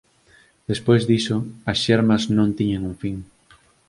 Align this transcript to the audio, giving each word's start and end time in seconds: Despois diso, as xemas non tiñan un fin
Despois 0.71 1.01
diso, 1.09 1.37
as 1.71 1.77
xemas 1.85 2.23
non 2.37 2.55
tiñan 2.57 2.83
un 2.89 2.95
fin 3.01 3.15